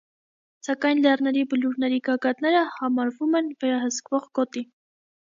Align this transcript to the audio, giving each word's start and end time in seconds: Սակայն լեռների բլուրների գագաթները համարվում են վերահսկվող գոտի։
Սակայն 0.67 1.01
լեռների 1.07 1.43
բլուրների 1.51 2.01
գագաթները 2.09 2.65
համարվում 2.81 3.39
են 3.43 3.55
վերահսկվող 3.63 4.31
գոտի։ 4.41 4.69